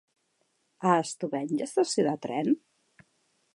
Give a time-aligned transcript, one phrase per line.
[0.91, 2.53] A Estubeny hi ha estació de tren?